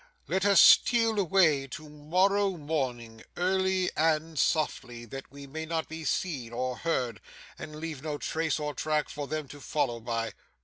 'Let 0.27 0.45
us 0.47 0.59
steal 0.59 1.19
away 1.19 1.67
to 1.67 1.87
morrow 1.87 2.57
morning 2.57 3.23
early 3.37 3.91
and 3.95 4.39
softly, 4.39 5.05
that 5.05 5.29
we 5.31 5.45
may 5.45 5.63
not 5.67 5.87
be 5.87 6.05
seen 6.05 6.51
or 6.53 6.77
heard 6.77 7.21
and 7.59 7.75
leave 7.75 8.01
no 8.01 8.17
trace 8.17 8.59
or 8.59 8.73
track 8.73 9.09
for 9.09 9.27
them 9.27 9.47
to 9.49 9.61
follow 9.61 9.99
by. 9.99 10.31